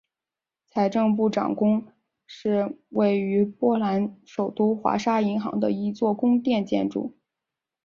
[0.65, 1.85] 财政部长宫
[2.25, 7.15] 是位于波兰首都华沙银行广场的一座宫殿建筑。